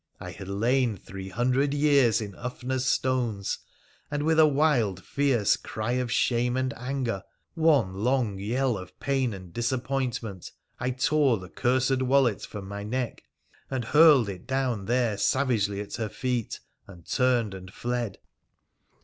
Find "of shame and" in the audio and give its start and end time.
5.91-6.73